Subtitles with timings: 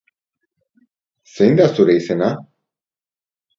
[1.35, 2.33] Zein da zure izena?